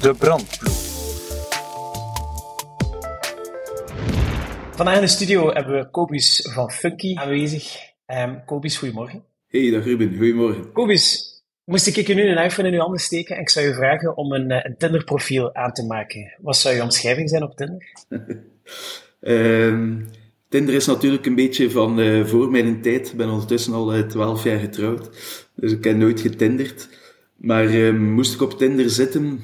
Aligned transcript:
De 0.00 0.14
brandploeg. 0.18 0.84
Vandaag 4.76 4.94
in 4.94 5.00
de 5.00 5.06
studio 5.06 5.52
hebben 5.52 5.78
we 5.78 5.90
Kobus 5.90 6.48
van 6.52 6.70
Funky 6.70 7.14
aanwezig. 7.14 7.76
Um, 8.06 8.44
Kobus, 8.44 8.76
goedemorgen. 8.76 9.24
Hey, 9.48 9.70
dag 9.70 9.84
Ruben, 9.84 10.16
goedemorgen. 10.16 10.72
Kobus, 10.72 11.34
moest 11.64 11.86
ik 11.86 12.06
je 12.06 12.14
nu 12.14 12.28
een 12.28 12.44
iPhone 12.44 12.68
in 12.68 12.74
je 12.74 12.80
handen 12.80 13.00
steken 13.00 13.36
en 13.36 13.40
ik 13.40 13.48
zou 13.48 13.66
je 13.66 13.74
vragen 13.74 14.16
om 14.16 14.32
een, 14.32 14.50
eh, 14.50 14.60
een 14.62 14.76
Tinder-profiel 14.76 15.54
aan 15.54 15.72
te 15.72 15.84
maken. 15.86 16.34
Wat 16.38 16.56
zou 16.56 16.74
je 16.74 16.82
omschrijving 16.82 17.28
zijn 17.30 17.42
op 17.42 17.56
Tinder? 17.56 17.92
um, 19.20 20.08
Tinder 20.48 20.74
is 20.74 20.86
natuurlijk 20.86 21.26
een 21.26 21.34
beetje 21.34 21.70
van 21.70 21.98
uh, 21.98 22.24
voor 22.24 22.50
mijn 22.50 22.82
tijd. 22.82 23.10
Ik 23.10 23.16
ben 23.16 23.30
ondertussen 23.30 23.72
al 23.72 23.96
uh, 23.96 24.02
12 24.02 24.44
jaar 24.44 24.58
getrouwd, 24.58 25.10
dus 25.54 25.72
ik 25.72 25.84
heb 25.84 25.96
nooit 25.96 26.20
getinderd. 26.20 26.88
Maar 27.36 27.64
um, 27.64 28.12
moest 28.12 28.34
ik 28.34 28.40
op 28.40 28.58
Tinder 28.58 28.90
zitten, 28.90 29.40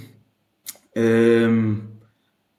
um, 0.93 1.91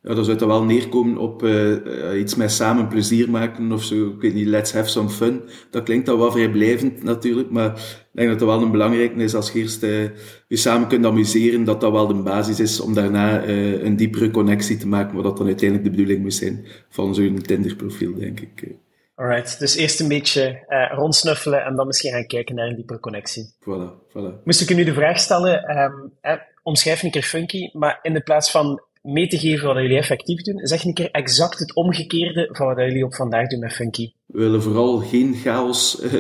ja, 0.04 0.14
dan 0.14 0.26
zou 0.26 0.38
dat 0.38 0.48
wel 0.48 0.64
neerkomen 0.64 1.18
op 1.18 1.44
uh, 1.44 2.20
iets 2.20 2.36
met 2.36 2.52
samen 2.52 2.88
plezier 2.88 3.30
maken 3.30 3.72
of 3.72 3.84
zo. 3.84 4.08
Ik 4.08 4.22
weet 4.22 4.34
niet, 4.34 4.48
let's 4.48 4.74
have 4.74 4.90
some 4.90 5.10
fun. 5.10 5.42
Dat 5.70 5.84
klinkt 5.84 6.10
al 6.10 6.18
wel 6.18 6.32
vrijblijvend 6.32 7.04
natuurlijk, 7.04 7.50
maar 7.50 7.72
ik 7.76 8.10
denk 8.12 8.30
dat 8.30 8.40
dat 8.40 8.48
wel 8.48 8.62
een 8.62 8.72
belangrijke 8.72 9.24
is 9.24 9.36
als 9.36 9.52
je 9.52 9.60
eerst 9.60 9.84
uh, 9.84 10.10
je 10.48 10.58
samen 10.58 10.88
kunt 10.88 11.06
amuseren, 11.06 11.64
dat 11.64 11.82
dat 11.82 11.92
wel 11.92 12.08
de 12.08 12.14
basis 12.14 12.60
is 12.60 12.80
om 12.80 12.94
daarna 12.94 13.46
uh, 13.46 13.84
een 13.84 13.96
diepere 13.96 14.32
connectie 14.32 14.78
te 14.78 14.88
maken, 14.88 15.16
wat 15.16 15.24
dat 15.24 15.38
dan 15.38 15.48
uiteindelijk 15.48 15.90
de 15.90 15.96
bedoeling 15.96 16.22
moet 16.22 16.34
zijn 16.34 16.66
van 16.90 17.16
zo'n 17.16 17.42
Tinder-profiel, 17.42 18.16
denk 18.16 18.40
ik. 18.40 18.82
Alright, 19.16 19.60
dus 19.60 19.76
eerst 19.76 20.00
een 20.00 20.08
beetje 20.08 20.66
uh, 20.70 20.98
rondsnuffelen 20.98 21.64
en 21.66 21.76
dan 21.76 21.88
misschien 21.88 22.12
gaan 22.12 22.26
kijken 22.26 22.56
naar 22.56 22.68
een 22.68 22.76
diepere 22.76 23.00
connectie. 23.00 23.54
Voilà, 23.60 24.10
voilà. 24.10 24.44
Moest 24.44 24.62
ik 24.62 24.70
u 24.70 24.74
nu 24.74 24.84
de 24.84 24.94
vraag 24.94 25.20
stellen, 25.20 25.78
um, 25.78 26.12
eh, 26.22 26.34
omschrijf 26.64 27.04
een 27.04 27.12
keer 27.12 27.24
funky, 27.24 27.70
maar 27.74 28.00
in 28.02 28.14
de 28.14 28.22
plaats 28.22 28.52
van 28.52 28.82
mee 29.02 29.28
te 29.28 29.38
geven 29.38 29.68
wat 29.68 29.78
jullie 29.78 29.98
effectief 29.98 30.42
doen, 30.42 30.68
zeg 30.68 30.84
een 30.84 30.94
keer 30.94 31.12
exact 31.12 31.60
het 31.60 31.76
omgekeerde 31.76 32.50
van 32.52 32.68
wat 32.68 32.78
jullie 32.78 33.06
op 33.06 33.16
vandaag 33.16 33.48
doen 33.48 33.60
met 33.60 33.74
funky. 33.74 34.12
We 34.26 34.40
willen 34.40 34.62
vooral 34.62 34.98
geen 34.98 35.36
chaos 35.36 36.02
uh, 36.02 36.14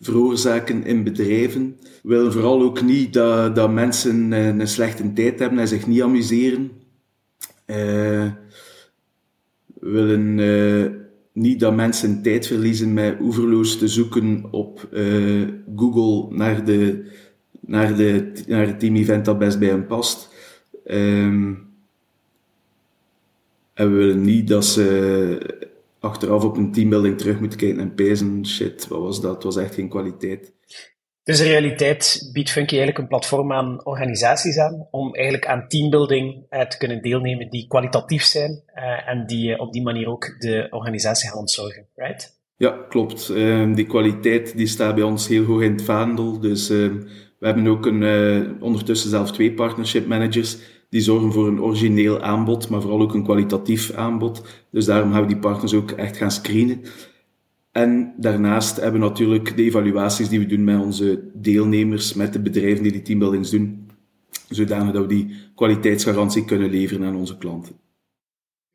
veroorzaken 0.00 0.84
in 0.84 1.04
bedrijven. 1.04 1.76
We 2.02 2.08
willen 2.08 2.32
vooral 2.32 2.62
ook 2.62 2.82
niet 2.82 3.12
dat, 3.12 3.54
dat 3.54 3.70
mensen 3.70 4.32
uh, 4.32 4.46
een 4.46 4.68
slechte 4.68 5.12
tijd 5.12 5.38
hebben 5.38 5.58
en 5.58 5.68
zich 5.68 5.86
niet 5.86 6.02
amuseren. 6.02 6.70
we 7.66 8.32
willen 9.80 10.38
niet 11.36 11.60
dat 11.60 11.74
mensen 11.74 12.22
tijd 12.22 12.46
verliezen 12.46 12.94
met 12.94 13.20
oeverloos 13.20 13.78
te 13.78 13.88
zoeken 13.88 14.46
op 14.50 14.88
uh, 14.92 15.48
Google 15.76 16.36
naar, 16.36 16.64
de, 16.64 17.10
naar, 17.66 17.96
de, 17.96 18.32
naar 18.46 18.66
het 18.66 18.80
team-event 18.80 19.24
dat 19.24 19.38
best 19.38 19.58
bij 19.58 19.68
hen 19.68 19.86
past. 19.86 20.28
Um, 20.84 21.74
en 23.74 23.90
we 23.90 23.96
willen 23.96 24.20
niet 24.20 24.48
dat 24.48 24.64
ze 24.64 25.66
achteraf 26.00 26.44
op 26.44 26.56
een 26.56 26.72
teambuilding 26.72 27.18
terug 27.18 27.40
moeten 27.40 27.58
kijken 27.58 27.80
en 27.80 27.94
pezen, 27.94 28.46
shit, 28.46 28.88
wat 28.88 29.00
was 29.00 29.20
dat? 29.20 29.34
Het 29.34 29.42
was 29.42 29.56
echt 29.56 29.74
geen 29.74 29.88
kwaliteit. 29.88 30.52
Dus 31.22 31.40
in 31.40 31.46
realiteit 31.46 32.30
biedt 32.32 32.50
Funky 32.50 32.68
eigenlijk 32.68 32.98
een 32.98 33.08
platform 33.08 33.52
aan 33.52 33.84
organisaties 33.84 34.58
aan 34.58 34.88
om 34.90 35.14
eigenlijk 35.14 35.46
aan 35.46 35.68
teambuilding 35.68 36.46
uh, 36.50 36.60
te 36.60 36.78
kunnen 36.78 37.02
deelnemen 37.02 37.50
die 37.50 37.66
kwalitatief 37.66 38.22
zijn 38.22 38.62
uh, 38.74 39.08
en 39.08 39.26
die 39.26 39.50
uh, 39.50 39.60
op 39.60 39.72
die 39.72 39.82
manier 39.82 40.08
ook 40.08 40.34
de 40.38 40.66
organisatie 40.70 41.28
gaan 41.28 41.38
ontzorgen, 41.38 41.86
right? 41.94 42.38
Ja, 42.56 42.84
klopt. 42.88 43.28
Ehm, 43.28 43.74
die 43.74 43.86
kwaliteit 43.86 44.56
die 44.56 44.66
staat 44.66 44.94
bij 44.94 45.04
ons 45.04 45.28
heel 45.28 45.44
hoog 45.44 45.62
in 45.62 45.72
het 45.72 45.82
vaandel. 45.82 46.40
Dus 46.40 46.70
ehm, 46.70 47.00
we 47.38 47.46
hebben 47.46 47.66
ook 47.66 47.86
een, 47.86 48.56
ondertussen 48.60 49.10
zelf 49.10 49.32
twee 49.32 49.52
partnership 49.52 50.06
managers 50.06 50.58
die 50.88 51.00
zorgen 51.00 51.32
voor 51.32 51.46
een 51.46 51.60
origineel 51.60 52.20
aanbod, 52.20 52.68
maar 52.68 52.80
vooral 52.80 53.00
ook 53.00 53.14
een 53.14 53.24
kwalitatief 53.24 53.92
aanbod. 53.92 54.42
Dus 54.70 54.84
daarom 54.84 55.12
gaan 55.12 55.20
we 55.20 55.28
die 55.28 55.38
partners 55.38 55.74
ook 55.74 55.90
echt 55.90 56.16
gaan 56.16 56.30
screenen. 56.30 56.80
En 57.72 58.14
daarnaast 58.16 58.76
hebben 58.76 59.00
we 59.00 59.06
natuurlijk 59.06 59.56
de 59.56 59.62
evaluaties 59.62 60.28
die 60.28 60.38
we 60.38 60.46
doen 60.46 60.64
met 60.64 60.80
onze 60.80 61.30
deelnemers, 61.34 62.14
met 62.14 62.32
de 62.32 62.40
bedrijven 62.40 62.82
die 62.82 62.92
die 62.92 63.02
teambuildings 63.02 63.50
doen, 63.50 63.90
zodanig 64.48 64.92
dat 64.92 65.02
we 65.02 65.08
die 65.08 65.34
kwaliteitsgarantie 65.54 66.44
kunnen 66.44 66.70
leveren 66.70 67.06
aan 67.06 67.16
onze 67.16 67.38
klanten. 67.38 67.85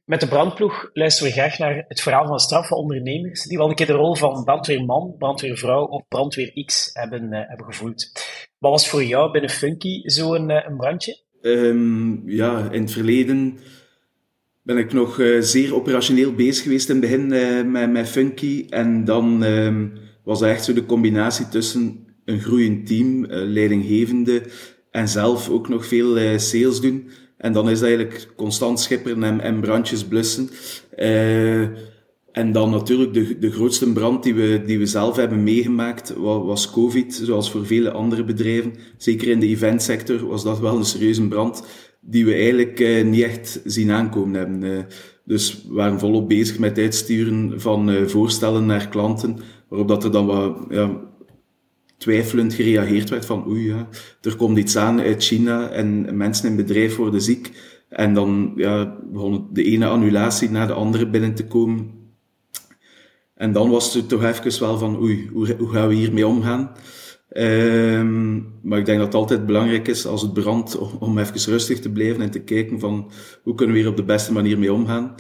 Met 0.06 0.20
de 0.20 0.28
brandploeg 0.28 0.90
luisteren 0.94 1.34
we 1.34 1.40
graag 1.40 1.58
naar 1.58 1.86
het 1.88 2.02
verhaal 2.02 2.28
van 2.28 2.40
straffe 2.40 2.76
ondernemers 2.76 3.44
die 3.44 3.58
wel 3.58 3.70
een 3.70 3.76
keer 3.76 3.86
de 3.86 3.94
rol 3.94 4.16
van 4.16 4.44
brandweerman, 4.44 5.16
brandweervrouw 5.18 5.86
of 5.86 6.08
brandweer 6.08 6.64
X 6.66 6.90
hebben, 6.94 7.24
uh, 7.24 7.40
hebben 7.48 7.66
gevoeld. 7.66 8.12
Wat 8.58 8.72
was 8.72 8.90
voor 8.90 9.04
jou 9.04 9.32
binnen 9.32 9.50
Funky 9.50 10.02
zo'n 10.04 10.50
uh, 10.50 10.66
een 10.68 10.78
brandje? 10.78 11.20
Um, 11.42 12.30
ja, 12.30 12.72
in 12.72 12.82
het 12.82 12.92
verleden 12.92 13.58
ben 14.64 14.78
ik 14.78 14.94
nog 14.94 15.18
uh, 15.18 15.42
zeer 15.42 15.76
operationeel 15.76 16.34
bezig 16.34 16.64
geweest 16.64 16.90
in 16.90 16.96
het 16.96 17.04
begin 17.04 17.28
met, 17.72 17.92
met 17.92 18.10
Funky. 18.10 18.66
En 18.70 19.06
dan 19.06 19.44
um, 19.44 19.94
was 20.24 20.42
echt 20.42 20.64
zo 20.64 20.74
de 20.74 20.86
combinatie 20.86 21.48
tussen 21.50 22.08
een 22.26 22.40
groeiend 22.40 22.88
team, 22.88 23.26
leidinggevende 23.28 24.44
en 24.92 25.08
zelf 25.08 25.50
ook 25.50 25.70
nog 25.70 25.86
veel 25.86 26.40
sales 26.40 26.82
doen. 26.82 27.10
En 27.42 27.54
dan 27.54 27.70
is 27.70 27.80
dat 27.80 27.88
eigenlijk 27.88 28.28
constant 28.36 28.80
schipperen 28.80 29.24
en, 29.24 29.40
en 29.40 29.60
brandjes 29.60 30.06
blussen. 30.06 30.50
en 32.32 32.52
dan 32.52 32.70
natuurlijk 32.70 33.14
de, 33.14 33.40
de 33.40 33.52
grootste 33.52 33.92
brand 33.92 34.24
die 34.24 34.34
we, 34.34 34.62
die 34.66 34.80
we 34.80 34.86
zelf 34.86 35.16
hebben 35.16 35.44
meegemaakt 35.44 36.14
was, 36.18 36.72
COVID, 36.72 37.22
zoals 37.24 37.52
voor 37.52 37.66
vele 37.66 37.92
andere 37.92 38.24
bedrijven. 38.24 38.74
Zeker 38.98 39.28
in 39.28 39.40
de 39.40 39.48
eventsector 39.48 40.28
was 40.28 40.44
dat 40.44 40.60
wel 40.60 40.78
een 40.78 40.86
serieuze 40.86 41.28
brand 41.28 41.64
die 42.02 42.26
we 42.26 42.34
eigenlijk 42.34 42.80
uh, 42.80 43.04
niet 43.06 43.24
echt 43.24 43.62
zien 43.64 43.92
aankomen 43.92 44.34
hebben. 44.34 44.64
Uh, 44.64 44.80
dus 45.26 45.66
we 45.68 45.74
waren 45.74 46.00
volop 46.00 46.28
bezig 46.28 46.60
met 46.60 46.70
het 46.70 46.80
uitsturen 46.86 47.62
van 47.62 48.10
voorstellen 48.10 48.66
naar 48.66 48.88
klanten, 48.88 49.38
waarop 49.68 49.88
dat 49.88 50.04
er 50.04 50.12
dan 50.12 50.26
wat 50.26 50.58
ja, 50.70 51.11
twijfelend 52.02 52.54
gereageerd 52.54 53.10
werd 53.10 53.26
van 53.26 53.48
oei, 53.48 53.68
ja, 53.68 53.88
er 54.22 54.36
komt 54.36 54.58
iets 54.58 54.78
aan 54.78 55.00
uit 55.00 55.24
China 55.24 55.70
en 55.70 56.18
mensen 56.18 56.50
in 56.50 56.56
bedrijf 56.56 56.96
worden 56.96 57.22
ziek. 57.22 57.52
En 57.90 58.14
dan 58.14 58.54
ja, 58.56 58.98
begon 59.12 59.48
de 59.52 59.64
ene 59.64 59.88
annulatie 59.88 60.50
na 60.50 60.66
de 60.66 60.74
andere 60.74 61.10
binnen 61.10 61.34
te 61.34 61.48
komen. 61.48 61.92
En 63.36 63.52
dan 63.52 63.70
was 63.70 63.94
het 63.94 64.10
toch 64.10 64.24
even 64.24 64.60
wel 64.60 64.78
van 64.78 65.02
oei, 65.02 65.30
hoe, 65.34 65.56
hoe 65.58 65.70
gaan 65.70 65.88
we 65.88 65.94
hiermee 65.94 66.28
omgaan? 66.28 66.72
Um, 67.38 68.54
maar 68.64 68.80
ik 68.80 68.86
denk 68.86 68.98
dat 68.98 69.08
het 69.08 69.16
altijd 69.16 69.46
belangrijk 69.46 69.88
is 69.88 70.06
als 70.06 70.22
het 70.22 70.34
brandt 70.34 70.78
om 71.00 71.18
even 71.18 71.52
rustig 71.52 71.80
te 71.80 71.92
blijven 71.92 72.22
en 72.22 72.32
te 72.32 72.44
kijken 72.44 72.80
van 72.80 73.12
hoe 73.44 73.56
kunnen 73.56 73.76
we 73.76 73.82
hier 73.82 73.90
op 73.90 73.98
de 73.98 74.04
beste 74.04 74.34
manier 74.34 74.60
mee 74.60 74.74
omgaan. 74.74 75.16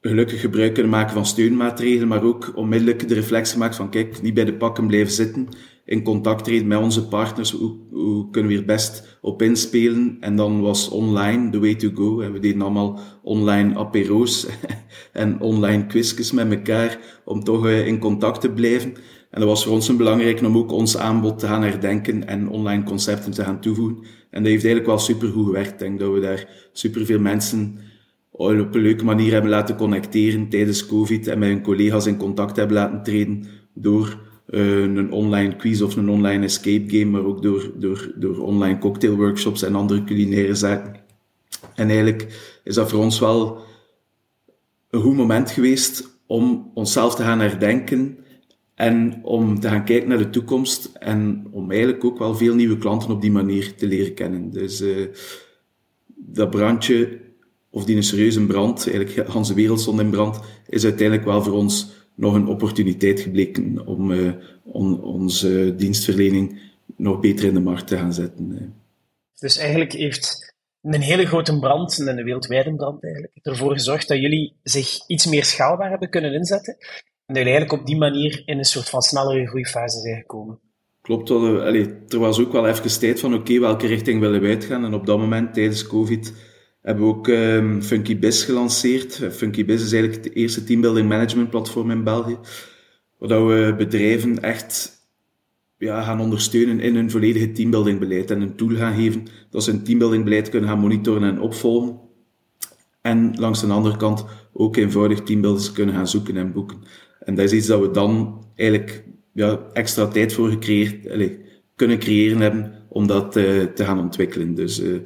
Gelukkig 0.00 0.40
gebruik 0.40 0.74
kunnen 0.74 0.92
maken 0.92 1.12
van 1.12 1.26
steunmaatregelen, 1.26 2.08
maar 2.08 2.22
ook 2.22 2.52
onmiddellijk 2.54 3.08
de 3.08 3.14
reflex 3.14 3.52
gemaakt 3.52 3.76
van 3.76 3.90
kijk, 3.90 4.22
niet 4.22 4.34
bij 4.34 4.44
de 4.44 4.54
pakken 4.54 4.86
blijven 4.86 5.12
zitten, 5.12 5.48
in 5.90 6.02
contact 6.02 6.44
treden 6.44 6.66
met 6.66 6.78
onze 6.78 7.08
partners, 7.08 7.50
hoe, 7.50 7.76
hoe 7.90 8.30
kunnen 8.30 8.50
we 8.50 8.56
hier 8.56 8.66
best 8.66 9.18
op 9.20 9.42
inspelen. 9.42 10.16
En 10.20 10.36
dan 10.36 10.60
was 10.60 10.88
online 10.88 11.50
the 11.50 11.60
way 11.60 11.74
to 11.74 11.90
go. 11.94 12.20
En 12.20 12.32
we 12.32 12.38
deden 12.38 12.62
allemaal 12.62 12.98
online 13.22 13.78
apero's 13.78 14.46
en 15.12 15.40
online 15.40 15.86
quizjes 15.86 16.32
met 16.32 16.50
elkaar 16.50 16.98
om 17.24 17.44
toch 17.44 17.66
eh, 17.66 17.86
in 17.86 17.98
contact 17.98 18.40
te 18.40 18.50
blijven. 18.50 18.94
En 19.30 19.40
dat 19.40 19.48
was 19.48 19.64
voor 19.64 19.72
ons 19.72 19.88
een 19.88 19.96
belangrijk 19.96 20.40
om 20.40 20.56
ook 20.56 20.72
ons 20.72 20.96
aanbod 20.96 21.38
te 21.38 21.46
gaan 21.46 21.62
herdenken 21.62 22.26
en 22.26 22.48
online 22.48 22.82
concepten 22.82 23.32
te 23.32 23.44
gaan 23.44 23.60
toevoegen. 23.60 23.96
En 24.30 24.42
dat 24.42 24.52
heeft 24.52 24.64
eigenlijk 24.64 24.86
wel 24.86 24.98
supergoed 24.98 25.44
gewerkt. 25.44 25.72
Ik 25.72 25.78
denk 25.78 26.00
dat 26.00 26.12
we 26.12 26.20
daar 26.20 26.68
superveel 26.72 27.20
mensen 27.20 27.78
op 28.30 28.74
een 28.74 28.82
leuke 28.82 29.04
manier 29.04 29.32
hebben 29.32 29.50
laten 29.50 29.76
connecteren 29.76 30.48
tijdens 30.48 30.86
COVID 30.86 31.26
en 31.26 31.38
met 31.38 31.48
hun 31.48 31.62
collega's 31.62 32.06
in 32.06 32.16
contact 32.16 32.56
hebben 32.56 32.76
laten 32.76 33.02
treden 33.02 33.46
door 33.74 34.28
een 34.50 35.12
online 35.12 35.56
quiz 35.56 35.80
of 35.80 35.96
een 35.96 36.08
online 36.08 36.44
escape 36.44 36.84
game, 36.86 37.10
maar 37.10 37.24
ook 37.24 37.42
door, 37.42 37.72
door, 37.76 38.12
door 38.16 38.38
online 38.38 38.78
cocktailworkshops 38.78 39.62
en 39.62 39.74
andere 39.74 40.04
culinaire 40.04 40.54
zaken. 40.54 41.00
En 41.74 41.88
eigenlijk 41.88 42.26
is 42.64 42.74
dat 42.74 42.90
voor 42.90 43.00
ons 43.00 43.18
wel 43.18 43.58
een 44.90 45.00
goed 45.00 45.16
moment 45.16 45.50
geweest 45.50 46.18
om 46.26 46.70
onszelf 46.74 47.14
te 47.14 47.22
gaan 47.22 47.40
herdenken 47.40 48.18
en 48.74 49.20
om 49.22 49.60
te 49.60 49.68
gaan 49.68 49.84
kijken 49.84 50.08
naar 50.08 50.18
de 50.18 50.30
toekomst 50.30 50.90
en 50.94 51.46
om 51.50 51.70
eigenlijk 51.70 52.04
ook 52.04 52.18
wel 52.18 52.34
veel 52.34 52.54
nieuwe 52.54 52.78
klanten 52.78 53.10
op 53.10 53.20
die 53.20 53.32
manier 53.32 53.74
te 53.74 53.86
leren 53.86 54.14
kennen. 54.14 54.50
Dus 54.50 54.80
uh, 54.80 55.06
dat 56.16 56.50
brandje, 56.50 57.20
of 57.70 57.84
die 57.84 57.96
een 57.96 58.02
serieuze 58.02 58.46
brand, 58.46 58.90
eigenlijk 58.90 59.34
onze 59.36 59.54
wereld 59.54 59.80
stond 59.80 60.00
in 60.00 60.10
brand, 60.10 60.40
is 60.68 60.84
uiteindelijk 60.84 61.26
wel 61.26 61.42
voor 61.42 61.52
ons 61.52 61.99
nog 62.14 62.34
een 62.34 62.46
opportuniteit 62.46 63.20
gebleken 63.20 63.86
om, 63.86 64.10
uh, 64.10 64.32
om 64.64 64.94
onze 64.94 65.74
dienstverlening 65.76 66.60
nog 66.96 67.20
beter 67.20 67.44
in 67.44 67.54
de 67.54 67.60
markt 67.60 67.86
te 67.86 67.96
gaan 67.96 68.12
zetten. 68.12 68.74
Dus 69.38 69.56
eigenlijk 69.56 69.92
heeft 69.92 70.54
een 70.82 71.00
hele 71.00 71.26
grote 71.26 71.58
brand, 71.58 71.98
een 71.98 72.24
wereldwijde 72.24 72.74
brand 72.74 73.02
eigenlijk, 73.02 73.32
ervoor 73.42 73.72
gezorgd 73.72 74.08
dat 74.08 74.20
jullie 74.20 74.52
zich 74.62 75.06
iets 75.06 75.26
meer 75.26 75.44
schaalbaar 75.44 75.90
hebben 75.90 76.10
kunnen 76.10 76.32
inzetten 76.32 76.76
en 77.30 77.36
dat 77.36 77.44
jullie 77.44 77.52
eigenlijk 77.52 77.80
op 77.80 77.86
die 77.86 77.96
manier 77.96 78.42
in 78.44 78.58
een 78.58 78.64
soort 78.64 78.88
van 78.88 79.02
snellere 79.02 79.46
groeifase 79.46 80.00
zijn 80.00 80.16
gekomen. 80.16 80.58
klopt 81.00 81.28
wel. 81.28 81.60
Allee, 81.60 81.94
er 82.08 82.18
was 82.18 82.40
ook 82.40 82.52
wel 82.52 82.68
even 82.68 82.98
tijd 82.98 83.20
van, 83.20 83.34
oké, 83.34 83.58
welke 83.58 83.86
richting 83.86 84.20
willen 84.20 84.40
we 84.40 84.48
uitgaan? 84.48 84.84
En 84.84 84.94
op 84.94 85.06
dat 85.06 85.18
moment, 85.18 85.54
tijdens 85.54 85.86
COVID, 85.86 86.32
hebben 86.82 87.04
we 87.04 87.10
ook 87.10 87.28
um, 87.28 87.82
Funky 87.82 88.18
Biz 88.18 88.44
gelanceerd. 88.44 89.14
Funky 89.32 89.64
Biz 89.64 89.82
is 89.82 89.92
eigenlijk 89.92 90.24
het 90.24 90.34
eerste 90.34 90.64
teambuilding 90.64 91.08
management 91.08 91.50
platform 91.50 91.90
in 91.90 92.04
België. 92.04 92.38
Waar 93.18 93.46
we 93.46 93.74
bedrijven 93.76 94.42
echt 94.42 94.98
ja, 95.78 96.02
gaan 96.02 96.20
ondersteunen 96.20 96.80
in 96.80 96.94
hun 96.94 97.10
volledige 97.10 97.52
teambuildingbeleid 97.52 98.30
en 98.30 98.40
een 98.40 98.56
tool 98.56 98.76
gaan 98.76 98.94
geven 98.94 99.26
dat 99.50 99.64
ze 99.64 99.70
hun 99.70 99.82
teambuildingbeleid 99.82 100.48
kunnen 100.48 100.68
gaan 100.68 100.78
monitoren 100.78 101.22
en 101.22 101.40
opvolgen. 101.40 101.98
En 103.00 103.32
langs 103.38 103.60
de 103.60 103.66
andere 103.66 103.96
kant 103.96 104.24
ook 104.52 104.76
eenvoudig 104.76 105.20
teambuilders 105.20 105.72
kunnen 105.72 105.94
gaan 105.94 106.08
zoeken 106.08 106.36
en 106.36 106.52
boeken. 106.52 106.78
En 107.20 107.34
dat 107.34 107.44
is 107.44 107.52
iets 107.52 107.66
dat 107.66 107.80
we 107.80 107.90
dan 107.90 108.44
eigenlijk 108.54 109.04
ja, 109.32 109.60
extra 109.72 110.06
tijd 110.06 110.32
voor 110.32 110.50
gecreëerd, 110.50 111.36
kunnen 111.74 111.98
creëren 111.98 112.40
hebben 112.40 112.72
om 112.88 113.06
dat 113.06 113.36
uh, 113.36 113.62
te 113.62 113.84
gaan 113.84 114.00
ontwikkelen. 114.00 114.54
Dus 114.54 114.80
uh, 114.80 114.98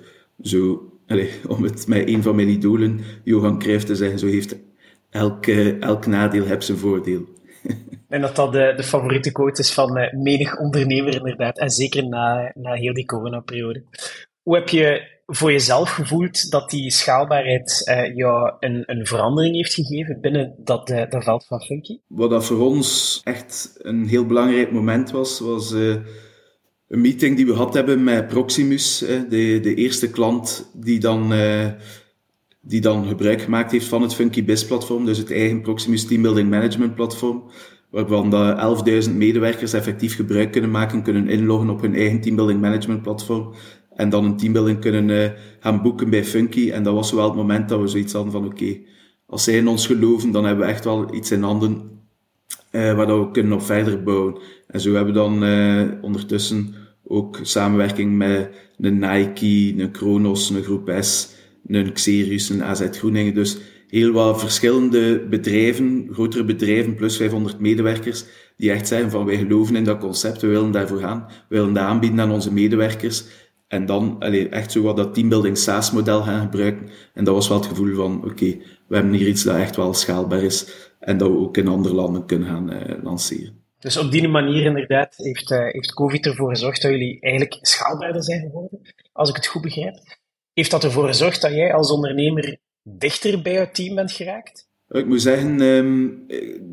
zo, 0.43 0.93
allez, 1.07 1.45
om 1.49 1.63
het 1.63 1.87
met 1.87 2.09
een 2.09 2.23
van 2.23 2.37
mijn 2.37 2.49
idolen, 2.49 3.01
Johan 3.25 3.59
Cruijff, 3.59 3.85
te 3.85 3.95
zeggen, 3.95 4.19
zo 4.19 4.27
heeft 4.27 4.57
elk, 5.11 5.47
elk 5.81 6.07
nadeel 6.07 6.47
heb 6.47 6.63
zijn 6.63 6.79
voordeel. 6.79 7.25
En 8.09 8.21
dat 8.21 8.37
dat 8.37 8.53
de, 8.53 8.73
de 8.77 8.83
favoriete 8.83 9.33
quote 9.33 9.61
is 9.61 9.73
van 9.73 9.99
uh, 9.99 10.13
menig 10.13 10.59
ondernemer 10.59 11.15
inderdaad. 11.15 11.59
En 11.59 11.71
zeker 11.71 12.09
na, 12.09 12.53
na 12.55 12.73
heel 12.73 12.95
die 12.95 13.05
coronaperiode. 13.05 13.83
Hoe 14.43 14.55
heb 14.55 14.69
je 14.69 15.13
voor 15.27 15.53
jezelf 15.53 15.91
gevoeld 15.91 16.51
dat 16.51 16.71
die 16.71 16.91
schaalbaarheid 16.91 17.83
uh, 17.91 18.17
jou 18.17 18.53
een, 18.61 18.83
een 18.87 19.07
verandering 19.07 19.55
heeft 19.55 19.75
gegeven 19.75 20.21
binnen 20.21 20.55
dat, 20.59 20.91
uh, 20.91 21.11
dat 21.11 21.25
veld 21.25 21.47
van 21.47 21.61
Funky? 21.61 21.99
Wat 22.07 22.31
dat 22.31 22.45
voor 22.45 22.61
ons 22.61 23.21
echt 23.25 23.75
een 23.79 24.07
heel 24.07 24.27
belangrijk 24.27 24.73
moment 24.73 25.11
was, 25.11 25.41
was 25.41 25.73
uh, 25.73 25.97
een 26.95 27.01
meeting 27.01 27.37
die 27.37 27.47
we 27.47 27.53
gehad 27.53 27.75
hebben 27.75 28.05
met 28.05 28.29
Proximus, 28.29 28.99
de, 28.99 29.59
de 29.63 29.75
eerste 29.75 30.11
klant 30.11 30.71
die 30.75 31.01
dan, 31.01 31.33
die 32.61 32.81
dan 32.81 33.07
gebruik 33.07 33.43
gemaakt 33.43 33.73
heeft 33.73 33.87
van 33.87 34.03
het 34.03 34.15
Funky 34.15 34.45
Biz 34.45 34.65
platform, 34.65 35.05
dus 35.05 35.19
het 35.19 35.33
eigen 35.33 35.63
Proximus 35.63 36.07
Teambuilding 36.07 36.51
Management 36.51 36.95
platform 36.95 37.43
waarvan 37.91 38.31
de 38.31 39.05
11.000 39.09 39.15
medewerkers 39.15 39.73
effectief 39.73 40.17
gebruik 40.17 40.53
kunnen 40.53 40.71
maken, 40.71 41.03
kunnen 41.03 41.29
inloggen 41.29 41.71
op 41.71 41.81
hun 41.81 41.95
eigen 41.95 42.21
teambuilding 42.21 42.61
management 42.61 43.03
platform 43.03 43.55
en 43.97 44.09
dan 44.09 44.25
een 44.25 44.37
teambuilding 44.37 44.81
kunnen 44.81 45.09
uh, 45.09 45.31
gaan 45.61 45.83
boeken 45.83 46.11
bij 46.11 46.25
Funky. 46.25 46.71
En 46.71 46.83
dat 46.83 46.95
was 46.95 47.13
wel 47.13 47.25
het 47.25 47.35
moment 47.35 47.69
dat 47.69 47.81
we 47.81 47.87
zoiets 47.87 48.13
hadden 48.13 48.33
van 48.33 48.47
oké, 48.47 48.79
als 49.27 49.45
zij 49.45 49.55
in 49.55 49.69
ons 49.69 49.87
geloven, 49.87 50.31
dan 50.31 50.45
hebben 50.45 50.67
we 50.67 50.73
echt 50.73 50.85
wel 50.85 51.15
iets 51.15 51.31
in 51.31 51.43
handen 51.43 52.01
uh, 52.73 52.95
waar 52.95 53.21
we 53.21 53.31
kunnen 53.31 53.53
op 53.53 53.63
verder 53.63 54.03
bouwen. 54.03 54.39
En 54.67 54.81
zo 54.81 54.95
hebben 54.95 55.15
we 55.15 55.21
dan 55.21 55.45
uh, 55.45 56.03
ondertussen 56.03 56.75
ook 57.07 57.39
samenwerking 57.43 58.17
met 58.17 58.51
een 58.79 58.99
Nike, 58.99 59.83
een 59.83 59.91
Kronos, 59.91 60.51
een 60.51 60.63
Groep 60.63 60.97
S, 61.01 61.29
een 61.67 61.93
Xerius, 61.93 62.49
een 62.49 62.65
AZ 62.65 62.87
Groeningen. 62.91 63.35
Dus 63.35 63.59
heel 63.89 64.13
wat 64.13 64.41
verschillende 64.41 65.27
bedrijven, 65.29 66.09
grotere 66.13 66.45
bedrijven, 66.45 66.95
plus 66.95 67.17
500 67.17 67.61
medewerkers, 67.61 68.25
die 68.57 68.71
echt 68.71 68.89
zeggen 68.89 69.11
van 69.11 69.25
wij 69.25 69.37
geloven 69.37 69.77
in 69.77 69.85
dat 69.85 69.99
concept, 69.99 70.41
we 70.41 70.47
willen 70.47 70.71
daarvoor 70.71 70.99
gaan, 70.99 71.27
we 71.49 71.57
willen 71.57 71.73
dat 71.73 71.83
aanbieden 71.83 72.21
aan 72.21 72.31
onze 72.31 72.53
medewerkers. 72.53 73.25
En 73.69 73.87
dan 73.87 74.17
allee, 74.19 74.49
echt 74.49 74.73
zo 74.73 74.83
wat 74.83 74.97
dat 74.97 75.15
teambuilding 75.15 75.59
SaaS-model 75.59 76.23
gaan 76.23 76.41
gebruiken. 76.41 76.89
En 77.15 77.25
dat 77.25 77.35
was 77.35 77.49
wel 77.49 77.59
het 77.59 77.67
gevoel 77.67 77.95
van, 77.95 78.25
oké, 78.25 78.57
we 78.89 78.95
hebben 78.95 79.13
hier 79.13 79.29
iets 79.29 79.43
dat 79.43 79.57
echt 79.57 79.77
wel 79.77 79.95
schaalbaar 79.95 80.43
is 80.43 80.67
en 81.01 81.19
dat 81.19 81.31
we 81.31 81.37
ook 81.37 81.57
in 81.57 81.69
andere 81.69 81.95
landen 81.95 82.27
kunnen 82.27 82.49
gaan 82.49 82.73
uh, 82.73 83.03
lanceren. 83.03 83.64
Dus 83.85 83.97
op 83.97 84.11
die 84.11 84.29
manier 84.29 84.65
inderdaad 84.65 85.15
heeft, 85.17 85.51
uh, 85.51 85.59
heeft 85.59 85.95
COVID 85.95 86.27
ervoor 86.27 86.49
gezorgd 86.49 86.83
dat 86.83 86.91
jullie 86.91 87.21
eigenlijk 87.21 87.59
schaalbaarder 87.61 88.25
zijn 88.25 88.41
geworden, 88.41 88.81
als 89.13 89.29
ik 89.29 89.37
het 89.37 89.47
goed 89.47 89.63
begrijp. 89.63 89.95
Heeft 90.53 90.71
dat 90.71 90.85
ervoor 90.85 91.07
gezorgd 91.07 91.41
dat 91.41 91.53
jij 91.53 91.75
als 91.75 91.91
ondernemer 91.91 92.59
dichter 92.83 93.43
bij 93.43 93.53
jouw 93.53 93.71
team 93.71 93.95
bent 93.95 94.13
geraakt? 94.13 94.69
Ik 94.95 95.07
moet 95.07 95.23
zeggen, 95.23 95.61
ehm, 95.61 96.09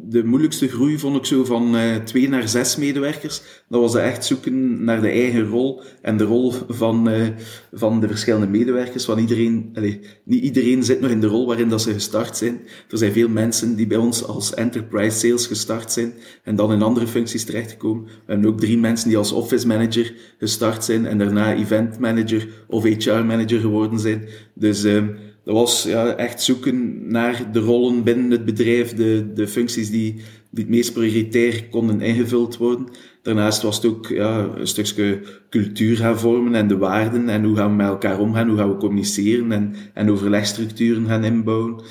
de 0.10 0.24
moeilijkste 0.24 0.68
groei 0.68 1.00
vond 1.00 1.16
ik 1.16 1.26
zo 1.26 1.46
van 1.46 1.76
uh, 1.76 1.96
twee 1.96 2.30
naar 2.30 2.48
zes 2.48 2.76
medewerkers. 2.76 3.42
Dat 3.70 3.82
was 3.82 3.96
echt 3.96 4.26
zoeken 4.26 4.84
naar 4.84 5.02
de 5.02 5.10
eigen 5.10 5.48
rol 5.48 5.82
en 6.02 6.18
de 6.18 6.24
rol 6.24 6.54
van, 6.68 7.10
uh, 7.10 7.28
van 7.72 8.00
de 8.00 8.08
verschillende 8.08 8.48
medewerkers. 8.48 9.06
Want 9.06 9.20
iedereen, 9.20 9.70
allez, 9.74 9.98
niet 10.24 10.44
iedereen 10.44 10.84
zit 10.84 11.02
nog 11.02 11.12
in 11.12 11.20
de 11.20 11.28
rol 11.28 11.48
waarin 11.48 11.70
dat 11.70 11.82
ze 11.82 11.94
gestart 11.94 12.38
zijn. 12.38 12.60
Er 12.90 12.98
zijn 12.98 13.12
veel 13.12 13.30
mensen 13.30 13.76
die 13.76 13.88
bij 13.88 13.98
ons 13.98 14.26
als 14.26 14.54
enterprise 14.54 15.18
sales 15.18 15.48
gestart 15.48 15.92
zijn 15.92 16.14
en 16.44 16.56
dan 16.56 16.72
in 16.72 16.82
andere 16.82 17.08
functies 17.08 17.46
terechtgekomen. 17.46 18.04
We 18.04 18.12
hebben 18.26 18.50
ook 18.50 18.60
drie 18.60 18.78
mensen 18.78 19.08
die 19.08 19.18
als 19.18 19.32
office 19.32 19.68
manager 19.68 20.14
gestart 20.38 20.84
zijn 20.84 21.06
en 21.06 21.18
daarna 21.18 21.56
event 21.56 22.00
manager 22.00 22.48
of 22.68 22.84
HR 22.84 23.12
manager 23.12 23.60
geworden 23.60 24.00
zijn. 24.00 24.28
Dus 24.54 24.84
um, 24.84 25.16
dat 25.52 25.60
was 25.60 25.84
ja, 25.84 26.16
echt 26.16 26.42
zoeken 26.42 27.08
naar 27.12 27.52
de 27.52 27.60
rollen 27.60 28.04
binnen 28.04 28.32
het 28.32 28.46
bedrijf, 28.46 28.94
de, 28.94 29.32
de 29.34 29.48
functies 29.48 29.90
die, 29.90 30.14
die 30.52 30.64
het 30.64 30.70
meest 30.70 30.94
prioritair 30.94 31.68
konden 31.70 32.02
ingevuld 32.02 32.58
worden. 32.58 32.88
Daarnaast 33.22 33.62
was 33.62 33.76
het 33.76 33.86
ook 33.86 34.08
ja, 34.08 34.50
een 34.56 34.68
stukje 34.68 35.22
cultuur 35.50 35.98
gaan 35.98 36.20
vormen 36.20 36.56
en 36.56 36.68
de 36.68 36.78
waarden 36.78 37.30
en 37.30 37.44
hoe 37.44 37.56
gaan 37.56 37.70
we 37.70 37.76
met 37.76 37.88
elkaar 37.88 38.20
omgaan, 38.20 38.48
hoe 38.48 38.58
gaan 38.58 38.70
we 38.70 38.78
communiceren 38.78 39.52
en, 39.52 39.76
en 39.94 40.10
overlegstructuren 40.10 41.06
gaan 41.06 41.24
inbouwen. 41.24 41.84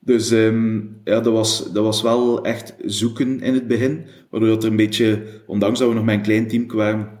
Dus 0.00 0.30
um, 0.30 0.96
ja, 1.04 1.20
dat 1.20 1.32
was, 1.32 1.72
dat 1.72 1.84
was 1.84 2.02
wel 2.02 2.44
echt 2.44 2.74
zoeken 2.84 3.40
in 3.40 3.54
het 3.54 3.66
begin, 3.66 4.04
waardoor 4.30 4.48
dat 4.48 4.64
er 4.64 4.70
een 4.70 4.76
beetje, 4.76 5.22
ondanks 5.46 5.78
dat 5.78 5.88
we 5.88 5.94
nog 5.94 6.04
met 6.04 6.14
een 6.14 6.22
klein 6.22 6.48
team 6.48 6.66
kwamen, 6.66 7.17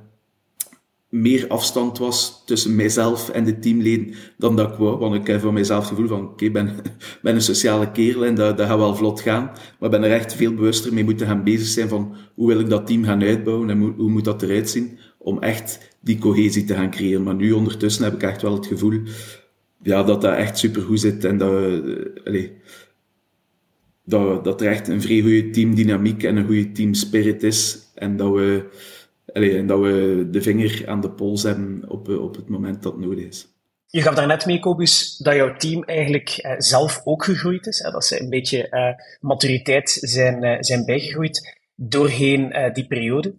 meer 1.08 1.48
afstand 1.48 1.98
was 1.98 2.42
tussen 2.46 2.76
mijzelf 2.76 3.28
en 3.28 3.44
de 3.44 3.58
teamleden 3.58 4.14
dan 4.36 4.56
dat 4.56 4.72
ik 4.72 4.78
wou. 4.78 4.98
Want 4.98 5.14
ik 5.14 5.26
heb 5.26 5.40
voor 5.40 5.52
mijzelf 5.52 5.80
het 5.80 5.88
gevoel 5.88 6.08
van, 6.08 6.22
oké, 6.24 6.44
ik 6.44 6.52
ben, 6.52 6.74
ben 7.22 7.34
een 7.34 7.42
sociale 7.42 7.90
kerel 7.90 8.24
en 8.24 8.34
dat, 8.34 8.56
dat 8.56 8.66
gaat 8.66 8.78
wel 8.78 8.94
vlot 8.94 9.20
gaan. 9.20 9.50
Maar 9.78 9.90
ben 9.90 10.04
er 10.04 10.12
echt 10.12 10.34
veel 10.34 10.54
bewuster 10.54 10.94
mee 10.94 11.04
moeten 11.04 11.26
gaan 11.26 11.44
bezig 11.44 11.66
zijn 11.66 11.88
van, 11.88 12.14
hoe 12.34 12.46
wil 12.46 12.60
ik 12.60 12.68
dat 12.68 12.86
team 12.86 13.04
gaan 13.04 13.22
uitbouwen 13.22 13.70
en 13.70 13.80
hoe, 13.80 14.10
moet 14.10 14.24
dat 14.24 14.42
eruit 14.42 14.70
zien 14.70 14.98
om 15.18 15.38
echt 15.38 15.96
die 16.00 16.18
cohesie 16.18 16.64
te 16.64 16.74
gaan 16.74 16.90
creëren. 16.90 17.22
Maar 17.22 17.34
nu 17.34 17.52
ondertussen 17.52 18.04
heb 18.04 18.14
ik 18.14 18.22
echt 18.22 18.42
wel 18.42 18.54
het 18.54 18.66
gevoel 18.66 19.00
ja, 19.82 20.02
dat 20.02 20.22
dat 20.22 20.36
echt 20.36 20.58
supergoed 20.58 21.00
zit 21.00 21.24
en 21.24 21.38
dat, 21.38 21.52
allez, 22.24 22.48
dat, 24.04 24.44
dat 24.44 24.60
er 24.60 24.68
echt 24.68 24.88
een 24.88 25.02
vrij 25.02 25.20
goede 25.20 25.50
teamdynamiek 25.50 26.22
en 26.22 26.36
een 26.36 26.46
goede 26.46 26.72
teamspirit 26.72 27.42
is. 27.42 27.78
En 27.94 28.16
dat 28.16 28.32
we 28.32 28.64
En 29.32 29.66
dat 29.66 29.80
we 29.80 30.26
de 30.30 30.42
vinger 30.42 30.82
aan 30.86 31.00
de 31.00 31.10
pols 31.10 31.42
hebben 31.42 31.84
op, 31.88 32.08
op 32.08 32.36
het 32.36 32.48
moment 32.48 32.82
dat 32.82 32.98
nodig 32.98 33.24
is. 33.24 33.46
Je 33.86 34.02
gaf 34.02 34.14
daarnet 34.14 34.46
mee, 34.46 34.58
Kobus, 34.58 35.16
dat 35.16 35.34
jouw 35.34 35.56
team 35.56 35.84
eigenlijk 35.84 36.28
eh, 36.28 36.54
zelf 36.58 37.00
ook 37.04 37.24
gegroeid 37.24 37.66
is. 37.66 37.88
Dat 37.92 38.04
ze 38.04 38.20
een 38.20 38.30
beetje 38.30 38.66
uh, 38.70 39.04
maturiteit 39.20 39.90
zijn, 39.90 40.64
zijn 40.64 40.84
bijgegroeid 40.84 41.56
doorheen 41.74 42.70
die 42.72 42.86
periode. 42.86 43.34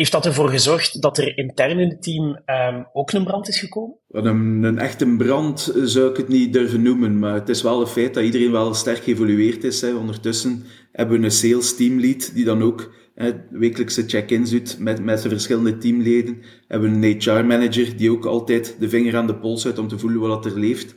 Heeft 0.00 0.12
dat 0.12 0.26
ervoor 0.26 0.48
gezorgd 0.48 1.02
dat 1.02 1.18
er 1.18 1.38
intern 1.38 1.78
in 1.78 1.88
het 1.88 2.02
team 2.02 2.24
um, 2.46 2.86
ook 2.92 3.12
een 3.12 3.24
brand 3.24 3.48
is 3.48 3.58
gekomen? 3.58 3.96
Een, 4.10 4.62
een 4.62 4.78
echte 4.78 5.16
brand 5.16 5.72
zou 5.82 6.10
ik 6.10 6.16
het 6.16 6.28
niet 6.28 6.52
durven 6.52 6.82
noemen, 6.82 7.18
maar 7.18 7.34
het 7.34 7.48
is 7.48 7.62
wel 7.62 7.80
een 7.80 7.86
feit 7.86 8.14
dat 8.14 8.24
iedereen 8.24 8.52
wel 8.52 8.74
sterk 8.74 8.98
geëvolueerd 8.98 9.64
is. 9.64 9.80
Hè. 9.80 9.94
Ondertussen 9.94 10.64
hebben 10.92 11.18
we 11.18 11.24
een 11.24 11.30
sales 11.30 11.76
teamlead 11.76 12.34
die 12.34 12.44
dan 12.44 12.62
ook 12.62 12.92
hè, 13.14 13.32
wekelijkse 13.50 14.04
check-ins 14.06 14.50
doet 14.50 14.78
met, 14.78 15.04
met 15.04 15.22
de 15.22 15.28
verschillende 15.28 15.78
teamleden. 15.78 16.38
We 16.38 16.46
hebben 16.68 17.02
een 17.02 17.20
HR-manager 17.20 17.96
die 17.96 18.10
ook 18.10 18.24
altijd 18.24 18.76
de 18.78 18.88
vinger 18.88 19.16
aan 19.16 19.26
de 19.26 19.36
pols 19.36 19.62
houdt 19.62 19.78
om 19.78 19.88
te 19.88 19.98
voelen 19.98 20.20
wat 20.20 20.44
er 20.44 20.58
leeft. 20.58 20.94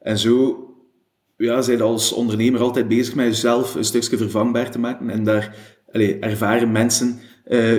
En 0.00 0.18
zo 0.18 0.66
ja, 1.36 1.62
zijn 1.62 1.80
als 1.80 2.12
ondernemer 2.12 2.60
altijd 2.60 2.88
bezig 2.88 3.14
met 3.14 3.26
jezelf 3.26 3.74
een 3.74 3.84
stukje 3.84 4.16
vervangbaar 4.16 4.70
te 4.70 4.78
maken 4.78 5.10
en 5.10 5.24
daar 5.24 5.56
allez, 5.92 6.18
ervaren 6.20 6.72
mensen 6.72 7.20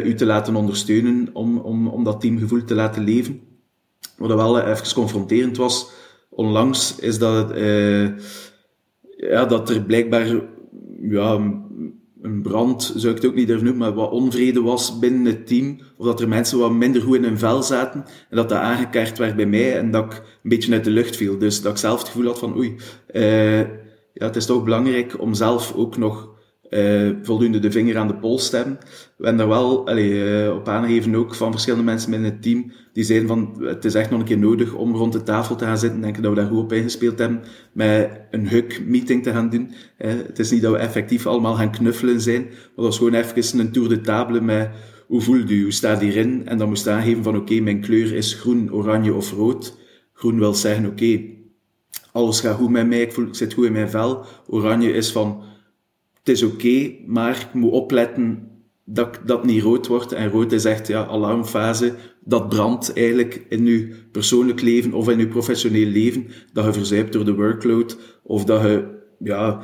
u 0.04 0.14
te 0.14 0.26
laten 0.26 0.56
ondersteunen 0.56 1.30
om, 1.34 1.58
om, 1.58 1.88
om 1.88 2.04
dat 2.04 2.22
teamgevoel 2.22 2.64
te 2.64 2.76
laten 2.76 3.04
leven. 3.04 3.40
Wat 4.18 4.34
wel 4.34 4.60
even 4.60 4.94
confronterend 4.94 5.58
was 5.58 5.90
onlangs, 6.30 6.96
is 7.00 7.18
dat, 7.18 7.58
uh, 7.58 8.10
ja, 9.18 9.46
dat 9.46 9.70
er 9.70 9.82
blijkbaar 9.82 10.42
ja, 11.02 11.34
een 12.22 12.42
brand, 12.42 12.94
zou 12.96 13.16
ik 13.16 13.22
het 13.22 13.30
ook 13.30 13.36
niet 13.36 13.48
durven 13.48 13.66
noemen, 13.66 13.86
maar 13.88 13.96
wat 13.96 14.12
onvrede 14.12 14.62
was 14.62 15.00
binnen 15.00 15.26
het 15.26 15.48
team. 15.48 15.80
Of 15.98 16.06
dat 16.06 16.22
er 16.22 16.28
mensen 16.28 16.60
wat 16.60 16.72
minder 16.72 17.02
goed 17.02 17.16
in 17.16 17.24
hun 17.24 17.40
vel 17.40 17.64
zaten. 17.64 18.06
En 18.30 18.36
dat 18.36 18.50
dat 18.50 18.58
aangekaart 18.58 19.18
werd 19.18 19.36
bij 19.36 19.46
mij 19.46 19.78
en 19.78 19.92
dat 19.92 20.06
ik 20.06 20.12
een 20.12 20.50
beetje 20.50 20.74
uit 20.74 20.84
de 20.84 20.90
lucht 20.90 21.16
viel. 21.16 21.38
Dus 21.38 21.62
dat 21.62 21.72
ik 21.72 21.78
zelf 21.78 22.00
het 22.00 22.08
gevoel 22.08 22.26
had 22.26 22.40
van 22.40 22.58
oei, 22.58 22.76
ja, 24.14 24.26
het 24.26 24.36
is 24.36 24.46
toch 24.46 24.64
belangrijk 24.64 25.22
om 25.22 25.34
zelf 25.34 25.74
ook 25.76 25.98
nog 25.98 26.35
uh, 26.76 27.12
voldoende 27.22 27.60
de 27.60 27.72
vinger 27.72 27.98
aan 27.98 28.08
de 28.08 28.16
pols 28.16 28.52
hebben. 28.52 28.78
We 29.18 29.26
hebben 29.26 29.38
daar 29.38 29.48
wel 29.48 29.88
allee, 29.88 30.44
uh, 30.44 30.54
op 30.54 30.68
aangegeven 30.68 31.16
ook 31.16 31.36
van 31.36 31.52
verschillende 31.52 31.86
mensen 31.86 32.12
binnen 32.12 32.32
het 32.32 32.42
team, 32.42 32.72
die 32.94 33.04
zeiden 33.04 33.28
van, 33.28 33.56
het 33.60 33.86
is 33.86 33.94
echt 33.94 34.10
nog 34.10 34.20
een 34.20 34.26
keer 34.26 34.38
nodig 34.38 34.74
om 34.74 34.96
rond 34.96 35.14
de 35.14 35.24
tafel 35.24 35.56
te 35.56 35.66
gaan 35.66 35.78
zitten. 35.78 36.02
Denken 36.02 36.22
dat 36.22 36.34
we 36.34 36.40
daar 36.40 36.50
goed 36.50 36.60
op 36.60 36.74
ingespeeld 36.74 37.20
hebben, 37.20 37.42
met 37.72 38.22
een 38.32 38.48
huk-meeting 38.48 39.24
te 39.24 39.32
gaan 39.32 39.50
doen. 39.50 39.72
Het 39.98 40.40
is 40.40 40.52
niet 40.52 40.62
dat 40.62 40.72
we 40.72 40.78
effectief 40.78 41.28
allemaal 41.28 41.56
gaan 41.56 41.72
knuffelen 41.72 42.22
zijn, 42.22 42.42
maar 42.42 42.72
dat 42.76 42.86
was 42.86 42.98
gewoon 42.98 43.14
even 43.14 43.60
een 43.60 43.72
tour 43.72 43.90
de 43.90 44.02
table 44.02 44.42
met 44.42 44.70
hoe 45.08 45.22
voelt 45.22 45.50
u, 45.52 45.64
hoe 45.64 45.72
staat 45.72 46.02
hierin? 46.02 46.48
En 46.48 46.58
dan 46.58 46.70
moest 46.70 46.88
aangeven 46.88 47.24
van 47.24 47.38
oké, 47.38 47.60
mijn 47.60 47.82
kleur 47.82 48.14
is 48.14 48.34
groen, 48.34 48.74
oranje 48.74 49.14
of 49.14 49.32
rood. 49.32 49.78
Groen 50.14 50.40
wil 50.40 50.54
zeggen 50.54 50.86
oké, 50.86 51.22
alles 52.12 52.40
gaat 52.40 52.56
goed 52.56 52.70
met 52.70 52.88
mij, 52.88 53.02
ik, 53.02 53.12
voel, 53.12 53.28
ik 53.28 53.36
zit 53.36 53.54
goed 53.54 53.66
in 53.66 53.72
mijn 53.72 53.90
vel. 53.90 54.26
Oranje 54.48 54.94
is 54.94 55.12
van 55.12 55.44
het 56.26 56.36
is 56.36 56.44
oké, 56.44 56.92
maar 57.06 57.40
ik 57.40 57.54
moet 57.54 57.72
opletten 57.72 58.48
dat 58.86 59.20
dat 59.26 59.46
niet 59.46 59.62
rood 59.62 59.88
wordt. 59.88 60.12
En 60.12 60.30
rood 60.30 60.52
is 60.52 60.66
echt 60.66 60.88
ja, 60.88 61.06
alarmfase. 61.06 61.94
Dat 62.24 62.50
brandt 62.50 62.94
eigenlijk 62.94 63.46
in 63.50 63.66
je 63.66 63.90
persoonlijk 64.12 64.62
leven 64.62 64.94
of 64.94 65.10
in 65.10 65.18
je 65.18 65.28
professioneel 65.28 65.88
leven. 65.88 66.28
Dat 66.54 66.66
je 66.66 66.74
verzuipt 66.74 67.14
door 67.14 67.26
de 67.26 67.36
workload. 67.36 67.98
Of 68.24 68.46
dat 68.46 68.62
je 68.62 68.88
ja, 69.20 69.62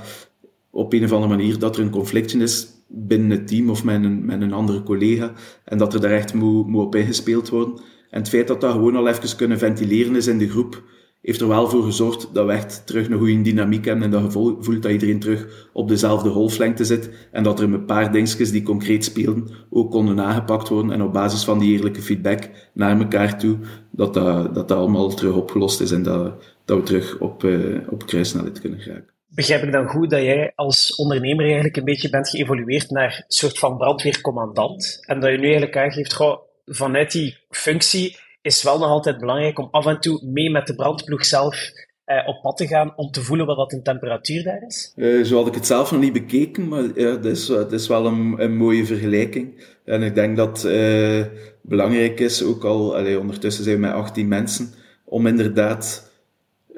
op 0.70 0.94
een 0.94 1.04
of 1.04 1.12
andere 1.12 1.36
manier 1.36 1.60
dat 1.60 1.76
er 1.76 1.82
een 1.82 1.90
conflictje 1.90 2.40
is 2.40 2.68
binnen 2.88 3.30
het 3.30 3.48
team 3.48 3.70
of 3.70 3.84
met 3.84 4.04
een, 4.04 4.26
met 4.26 4.42
een 4.42 4.54
andere 4.54 4.84
collega. 4.84 5.34
En 5.66 5.78
dat 5.78 5.94
er 5.94 6.02
daar 6.02 6.12
echt 6.12 6.34
moet, 6.34 6.68
moet 6.68 6.86
op 6.86 6.96
ingespeeld 6.96 7.50
worden. 7.50 7.76
En 8.10 8.20
het 8.20 8.30
feit 8.30 8.48
dat 8.48 8.62
dat 8.62 8.72
gewoon 8.72 8.96
al 8.96 9.08
even 9.08 9.36
kunnen 9.36 9.58
ventileren 9.58 10.16
is 10.16 10.28
in 10.28 10.38
de 10.38 10.50
groep, 10.50 10.84
heeft 11.22 11.42
er 11.42 11.48
wel 11.48 11.70
voor 11.70 11.84
gezorgd 11.84 12.34
dat 12.34 12.46
we 12.46 12.52
echt 12.52 12.88
terug 12.88 13.10
een 13.10 13.18
goede 13.18 13.42
dynamiek 13.42 13.86
hebben 13.86 14.04
en 14.04 14.12
dat 14.12 14.22
je 14.22 14.30
voelt 14.60 14.82
dat 14.82 14.92
iedereen 14.92 15.20
terug 15.20 15.70
op 15.74 15.88
dezelfde 15.88 16.30
golflengte 16.30 16.86
zit 16.86 17.10
en 17.32 17.44
dat 17.44 17.60
er 17.60 17.66
een 17.66 17.86
paar 17.86 18.12
dingetjes 18.12 18.52
die 18.52 18.64
concreet 18.64 19.04
speelden 19.06 19.48
ook 19.70 19.92
konden 19.92 20.20
aangepakt 20.20 20.70
worden 20.70 20.92
en 20.92 21.02
op 21.02 21.14
basis 21.14 21.44
van 21.44 21.60
die 21.60 21.72
eerlijke 21.72 22.02
feedback 22.02 22.50
naar 22.74 23.00
elkaar 23.00 23.40
toe, 23.40 23.58
dat 23.92 24.14
dat, 24.14 24.56
dat, 24.56 24.68
dat 24.68 24.78
allemaal 24.78 25.10
terug 25.10 25.36
opgelost 25.36 25.82
is 25.82 25.92
en 25.92 26.04
dat, 26.04 26.44
dat 26.66 26.78
we 26.78 26.84
terug 26.84 27.18
op, 27.20 27.44
uh, 27.44 27.78
op 27.90 28.06
kruissnelheid 28.06 28.60
kunnen 28.60 28.80
geraken. 28.80 29.10
Begrijp 29.28 29.64
ik 29.64 29.72
dan 29.72 29.88
goed 29.88 30.10
dat 30.10 30.22
jij 30.22 30.52
als 30.56 30.96
ondernemer 30.96 31.46
eigenlijk 31.46 31.78
een 31.78 31.84
beetje 31.84 32.10
bent 32.10 32.30
geëvolueerd 32.30 32.90
naar 32.90 33.16
een 33.18 33.24
soort 33.28 33.60
van 33.60 33.78
brandweercommandant 33.78 35.04
en 35.06 35.20
dat 35.20 35.32
je 35.32 35.38
nu 35.38 35.44
eigenlijk 35.44 35.78
aangeeft, 35.78 36.14
goh, 36.14 36.40
vanuit 36.66 37.12
die 37.12 37.38
functie 37.50 38.18
is 38.42 38.64
wel 38.64 38.80
nog 38.80 38.88
altijd 38.88 39.18
belangrijk 39.18 39.60
om 39.60 39.68
af 39.72 39.86
en 39.86 40.00
toe 40.00 40.26
mee 40.26 40.50
met 40.50 40.68
de 40.68 40.76
brandploeg 40.76 41.26
zelf 41.26 41.72
eh, 42.04 42.28
op 42.28 42.42
pad 42.42 42.58
te 42.58 42.68
gaan 42.68 42.94
om 42.96 43.12
te 43.12 43.22
voelen 43.22 43.46
wat 43.46 43.74
een 43.74 43.84
temperatuur 43.84 44.44
daar 44.44 44.64
is? 44.68 44.94
Uh, 44.96 45.24
zo 45.24 45.38
had 45.38 45.48
ik 45.48 45.54
het 45.54 45.66
zelf 45.66 45.92
nog 45.92 46.02
niet 46.02 46.14
bekeken, 46.14 46.68
maar 46.68 46.84
ja, 46.96 47.16
dat 47.16 47.26
is, 47.26 47.50
is 47.70 47.88
wel 47.88 48.06
een, 48.06 48.58
mooie 48.58 48.86
vergelijking. 48.86 49.64
En 49.86 50.04
ik 50.04 50.16
denk 50.16 50.38
dat 50.38 50.66
uh, 50.66 51.26
belangrijk 51.62 52.20
is, 52.20 52.44
ook 52.44 52.64
al 52.64 52.98
allee, 52.98 53.20
ondertussen 53.20 53.64
zijn 53.64 53.76
we 53.76 53.82
met 53.82 53.94
18 53.94 54.28
mensen, 54.28 54.74
om 55.04 55.28
inderdaad 55.28 56.12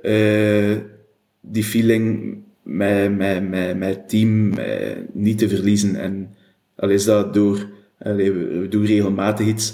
uh, 0.02 0.78
die 1.42 1.64
feeling 1.64 2.38
met, 2.62 3.18
met, 3.18 3.50
met, 3.50 3.78
met 3.78 3.96
het 3.96 4.10
team 4.10 4.54
niet 5.12 5.38
te 5.38 5.50
verliezen. 5.50 5.96
En 5.96 6.36
al 6.76 6.90
is 6.90 7.04
dat 7.04 7.34
door, 7.34 7.70
allee, 8.00 8.32
we 8.32 8.68
doen 8.68 8.86
regelmatig 8.86 9.48
iets 9.48 9.74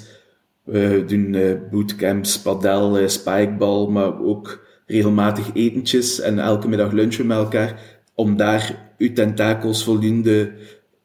we 0.72 1.04
doen 1.08 1.34
uh, 1.34 1.52
bootcamps, 1.72 2.42
padel, 2.42 3.00
uh, 3.00 3.08
spikebal, 3.08 3.92
maar 3.92 4.22
ook 4.22 4.68
regelmatig 4.86 5.50
etentjes 5.54 6.20
en 6.20 6.40
elke 6.40 6.68
middag 6.68 6.92
lunchen 6.92 7.28
met 7.28 7.38
elkaar. 7.38 8.02
Om 8.16 8.38
daar 8.38 8.94
uw 8.98 9.14
tentakels 9.14 9.84
voldoende 9.84 10.52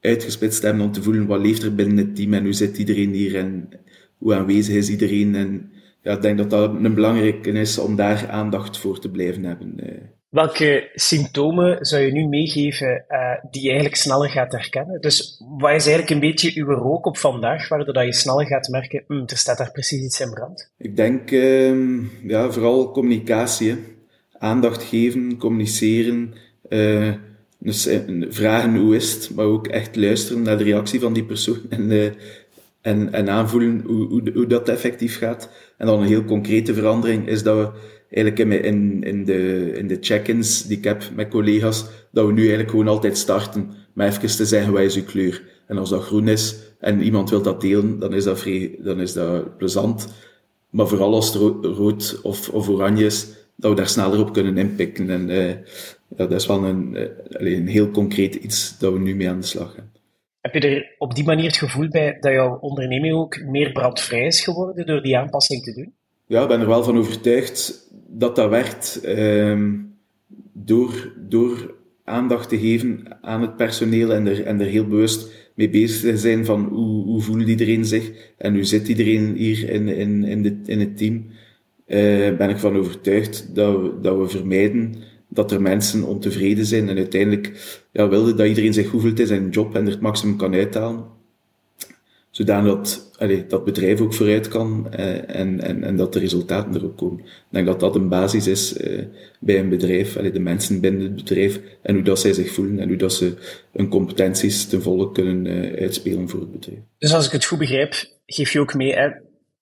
uitgespitst 0.01 0.61
te 0.61 0.67
hebben 0.67 0.85
om 0.85 0.93
te 0.93 1.03
voelen 1.03 1.27
wat 1.27 1.41
leeft 1.41 1.63
er 1.63 1.75
binnen 1.75 1.97
het 1.97 2.17
team 2.17 2.33
en 2.35 2.45
hoe 2.45 2.53
zit 2.53 2.79
iedereen 2.79 3.13
hier 3.13 3.37
en 3.37 3.69
hoe 4.19 4.35
aanwezig 4.35 4.75
is 4.75 4.89
iedereen. 4.89 5.35
En 5.35 5.71
ja, 6.03 6.13
ik 6.13 6.23
denk 6.23 6.39
dat 6.39 6.51
dat 6.51 6.75
een 6.75 6.95
belangrijke 6.95 7.51
is 7.51 7.79
om 7.79 7.97
daar 7.97 8.29
aandacht 8.29 8.79
voor 8.79 8.99
te 8.99 9.11
blijven 9.11 9.45
hebben. 9.45 9.75
Welke 10.35 10.91
symptomen 10.95 11.85
zou 11.87 12.03
je 12.03 12.13
nu 12.13 12.27
meegeven 12.27 13.05
uh, 13.09 13.19
die 13.51 13.63
je 13.63 13.69
eigenlijk 13.69 13.97
sneller 13.97 14.31
gaat 14.31 14.53
herkennen? 14.53 15.01
Dus 15.01 15.43
wat 15.59 15.71
is 15.71 15.87
eigenlijk 15.87 16.11
een 16.11 16.31
beetje 16.31 16.53
uw 16.55 16.75
rook 16.75 17.07
op 17.07 17.19
vandaag, 17.19 17.69
waardoor 17.69 17.95
dat 17.95 18.05
je 18.05 18.13
sneller 18.13 18.47
gaat 18.47 18.69
merken, 18.69 19.05
hm, 19.07 19.23
er 19.27 19.37
staat 19.37 19.59
daar 19.59 19.71
precies 19.71 20.05
iets 20.05 20.21
in 20.21 20.31
brand? 20.31 20.71
Ik 20.79 20.97
denk 20.97 21.31
uh, 21.31 22.09
ja, 22.23 22.51
vooral 22.51 22.91
communicatie. 22.91 23.77
Aandacht 24.39 24.83
geven, 24.83 25.37
communiceren, 25.37 26.35
uh, 26.69 27.13
dus, 27.59 27.89
vragen 28.29 28.77
hoe 28.77 28.97
is 28.97 29.13
het, 29.13 29.31
maar 29.35 29.45
ook 29.45 29.67
echt 29.67 29.97
luisteren 29.97 30.43
naar 30.43 30.59
de 30.59 30.65
reactie 30.65 31.01
van 31.01 31.13
die 31.13 31.25
persoon 31.25 31.61
en, 31.71 32.15
en, 32.81 33.13
en 33.13 33.31
aanvoelen 33.31 33.83
hoe, 33.87 34.09
hoe, 34.09 34.31
hoe 34.35 34.47
dat 34.47 34.69
effectief 34.69 35.19
gaat. 35.19 35.51
En 35.79 35.87
dan 35.87 36.01
een 36.01 36.07
heel 36.07 36.25
concrete 36.25 36.75
verandering 36.75 37.29
is 37.29 37.43
dat 37.43 37.57
we 37.57 37.93
eigenlijk 38.11 38.65
in, 38.65 39.03
in, 39.03 39.25
de, 39.25 39.73
in 39.77 39.87
de 39.87 39.99
check-ins 40.01 40.67
die 40.67 40.79
ik 40.79 40.85
heb 40.85 41.03
met 41.15 41.29
collega's, 41.29 41.85
dat 42.13 42.27
we 42.27 42.33
nu 42.33 42.41
eigenlijk 42.41 42.71
gewoon 42.71 42.89
altijd 42.89 43.19
starten 43.19 43.71
met 43.93 44.17
even 44.17 44.37
te 44.37 44.47
zeggen, 44.47 44.73
wat 44.73 44.83
is 44.83 44.97
uw 44.97 45.05
kleur? 45.05 45.43
En 45.67 45.79
als 45.79 45.91
dat 45.91 46.03
groen 46.03 46.29
is 46.29 46.57
en 46.81 47.03
iemand 47.03 47.31
wil 47.31 47.43
dat 47.43 47.61
delen, 47.61 47.99
dan 47.99 48.15
is 48.15 48.25
dat, 48.25 48.41
vrij, 48.41 48.77
dan 48.79 49.01
is 49.01 49.13
dat 49.13 49.57
plezant. 49.57 50.15
Maar 50.71 50.89
vooral 50.89 51.15
als 51.15 51.35
het 51.35 51.43
rood 51.65 52.21
of, 52.23 52.49
of 52.49 52.69
oranje 52.69 53.05
is, 53.05 53.29
dat 53.57 53.71
we 53.71 53.77
daar 53.77 53.89
sneller 53.89 54.21
op 54.21 54.33
kunnen 54.33 54.59
inpikken. 54.59 55.11
En 55.11 55.29
ja, 56.17 56.27
dat 56.27 56.33
is 56.33 56.47
wel 56.47 56.65
een, 56.65 56.95
uh, 56.95 57.09
een 57.29 57.69
heel 57.69 57.91
concreet 57.91 58.35
iets 58.35 58.79
dat 58.79 58.93
we 58.93 58.99
nu 58.99 59.15
mee 59.15 59.29
aan 59.29 59.41
de 59.41 59.47
slag 59.47 59.75
gaan. 59.75 59.93
Heb 60.41 60.55
je 60.55 60.61
er 60.61 60.95
op 60.99 61.15
die 61.15 61.25
manier 61.25 61.47
het 61.47 61.57
gevoel 61.57 61.89
bij 61.89 62.17
dat 62.21 62.33
jouw 62.33 62.59
onderneming 62.59 63.15
ook 63.15 63.43
meer 63.43 63.73
brandvrij 63.73 64.27
is 64.27 64.41
geworden 64.41 64.87
door 64.87 65.03
die 65.03 65.17
aanpassing 65.17 65.63
te 65.63 65.73
doen? 65.73 65.95
Ja, 66.27 66.47
ben 66.47 66.61
er 66.61 66.67
wel 66.67 66.85
van 66.85 66.99
overtuigd 66.99 67.91
dat 68.09 68.37
dat 68.37 68.51
werkt 68.51 69.01
ehm, 69.03 69.73
door, 70.53 71.13
door 71.29 71.75
aandacht 72.05 72.49
te 72.49 72.59
geven 72.59 73.19
aan 73.21 73.41
het 73.41 73.57
personeel 73.57 74.13
en 74.13 74.27
er, 74.27 74.45
en 74.45 74.61
er 74.61 74.67
heel 74.67 74.87
bewust 74.87 75.33
mee 75.55 75.71
bezig 75.71 76.01
te 76.01 76.19
zijn 76.19 76.45
van 76.45 76.65
hoe, 76.65 77.05
hoe 77.05 77.23
voelt 77.23 77.49
iedereen 77.49 77.85
zich 77.85 78.13
en 78.39 78.55
hoe 78.55 78.65
zit 78.65 78.89
iedereen 78.89 79.35
hier 79.37 79.69
in, 79.69 79.89
in, 79.89 80.25
in, 80.25 80.43
de, 80.43 80.61
in 80.65 80.81
het 80.81 80.97
team, 80.97 81.27
uh, 81.87 82.37
ben 82.37 82.51
ik 82.51 82.59
van 82.59 82.77
overtuigd 82.77 83.55
dat 83.55 83.81
we, 83.81 84.01
dat 84.01 84.17
we 84.17 84.29
vermijden 84.29 84.95
dat 85.29 85.53
er 85.53 85.63
mensen 85.63 86.03
ontevreden 86.03 86.67
zijn 86.67 86.89
en 86.89 86.97
uiteindelijk 86.97 87.79
ja, 87.93 88.09
wilden 88.09 88.37
dat 88.37 88.47
iedereen 88.47 88.73
zich 88.73 88.89
goed 88.89 89.01
voelt 89.01 89.21
in 89.21 89.27
zijn 89.27 89.49
job 89.49 89.75
en 89.75 89.85
er 89.85 89.93
het 89.93 90.01
maximum 90.01 90.37
kan 90.37 90.55
uithalen 90.55 91.05
zodanig 92.31 92.75
dat 92.75 93.11
allee, 93.19 93.47
dat 93.47 93.65
bedrijf 93.65 94.01
ook 94.01 94.15
vooruit 94.15 94.49
kan 94.49 94.93
eh, 94.93 95.37
en, 95.37 95.61
en, 95.61 95.85
en 95.85 95.97
dat 95.97 96.13
de 96.13 96.19
resultaten 96.19 96.75
er 96.75 96.85
ook 96.85 96.97
komen. 96.97 97.19
Ik 97.19 97.25
denk 97.49 97.67
dat 97.67 97.81
dat 97.81 97.95
een 97.95 98.09
basis 98.09 98.47
is 98.47 98.77
eh, 98.77 99.05
bij 99.41 99.59
een 99.59 99.69
bedrijf, 99.69 100.17
allee, 100.17 100.31
de 100.31 100.41
mensen 100.41 100.81
binnen 100.81 101.03
het 101.03 101.15
bedrijf 101.15 101.61
en 101.83 101.95
hoe 101.95 102.05
dat 102.05 102.21
zij 102.21 102.33
zich 102.33 102.53
voelen 102.53 102.79
en 102.79 102.89
hoe 102.89 102.97
dat 102.97 103.13
ze 103.13 103.35
hun 103.73 103.89
competenties 103.89 104.67
ten 104.67 104.83
volle 104.83 105.13
kunnen 105.13 105.47
uh, 105.47 105.81
uitspelen 105.81 106.29
voor 106.29 106.41
het 106.41 106.53
bedrijf. 106.53 106.79
Dus 106.99 107.15
als 107.15 107.27
ik 107.27 107.33
het 107.33 107.45
goed 107.45 107.59
begrijp, 107.59 107.95
geef 108.27 108.53
je 108.53 108.61
ook 108.61 108.75
mee, 108.75 108.95
hè, 108.95 109.11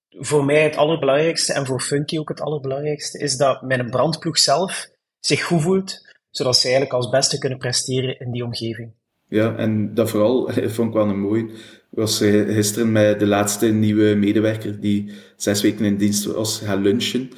voor 0.09 0.45
mij 0.45 0.63
het 0.63 0.77
allerbelangrijkste 0.77 1.53
en 1.53 1.67
voor 1.67 1.81
Funky 1.81 2.19
ook 2.19 2.29
het 2.29 2.41
allerbelangrijkste, 2.41 3.19
is 3.19 3.37
dat 3.37 3.63
mijn 3.63 3.91
brandploeg 3.91 4.39
zelf 4.39 4.91
zich 5.21 5.43
goed 5.43 5.63
voelt, 5.63 6.15
zodat 6.31 6.57
ze 6.57 6.63
eigenlijk 6.63 6.95
als 6.95 7.09
beste 7.09 7.39
kunnen 7.39 7.59
presteren 7.59 8.19
in 8.19 8.31
die 8.31 8.45
omgeving. 8.45 8.93
Ja, 9.29 9.57
en 9.57 9.95
dat 9.95 10.11
vooral 10.11 10.51
vond 10.75 10.89
ik 10.89 10.95
wel 10.95 11.09
een 11.09 11.21
mooi 11.21 11.51
was 11.93 12.19
gisteren 12.19 12.93
met 12.93 13.19
de 13.19 13.27
laatste 13.27 13.67
nieuwe 13.67 14.15
medewerker 14.15 14.81
die 14.81 15.11
zes 15.37 15.63
weken 15.63 15.85
in 15.85 15.97
dienst 15.97 16.25
was 16.25 16.59
gaan 16.65 16.83
lunchen. 16.83 17.31